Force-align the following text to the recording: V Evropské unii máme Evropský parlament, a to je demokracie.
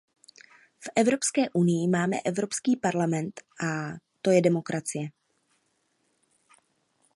V 0.79 0.89
Evropské 0.95 1.49
unii 1.49 1.87
máme 1.87 2.17
Evropský 2.25 2.75
parlament, 2.77 3.41
a 3.67 3.93
to 4.21 4.31
je 4.31 4.41
demokracie. 4.41 5.09